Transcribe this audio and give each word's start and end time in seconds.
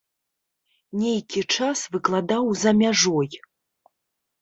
Нейкі 1.01 1.45
час 1.59 1.79
выкладаў 1.99 2.53
за 2.65 2.71
мяжой. 2.83 3.29